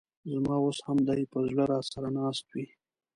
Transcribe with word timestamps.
ز 0.29 0.31
ما 0.45 0.55
اوس 0.63 0.77
هم 0.87 0.97
دي 1.07 1.23
په 1.31 1.39
زړه 1.49 1.63
راسره 1.71 2.09
ناست 2.17 2.45
وې 2.53 2.65